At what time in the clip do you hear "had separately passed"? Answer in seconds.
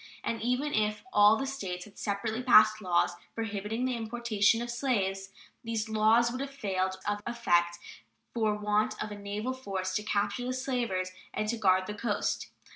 1.85-2.81